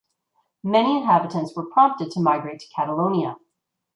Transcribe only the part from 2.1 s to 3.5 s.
migrate to Catalonia.